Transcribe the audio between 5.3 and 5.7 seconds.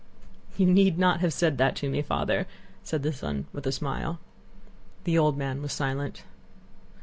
man